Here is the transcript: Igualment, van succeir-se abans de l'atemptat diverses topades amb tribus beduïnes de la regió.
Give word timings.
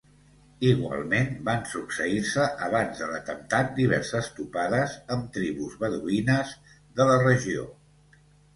Igualment, 0.67 1.27
van 1.49 1.59
succeir-se 1.73 2.45
abans 2.69 3.03
de 3.03 3.11
l'atemptat 3.13 3.71
diverses 3.77 4.31
topades 4.41 4.97
amb 5.19 5.31
tribus 5.39 5.79
beduïnes 5.85 6.57
de 7.03 7.11
la 7.15 7.23
regió. 7.29 7.71